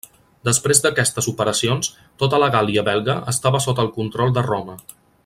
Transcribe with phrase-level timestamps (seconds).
[0.47, 1.91] Després d'aquestes operacions,
[2.23, 4.81] tota la Gàl·lia Belga estava sota el control de Roma.